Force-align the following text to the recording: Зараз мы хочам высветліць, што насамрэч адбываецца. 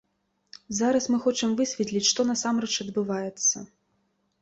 Зараз 0.77 1.09
мы 1.11 1.19
хочам 1.27 1.53
высветліць, 1.61 2.03
што 2.11 2.27
насамрэч 2.33 2.73
адбываецца. 2.89 3.57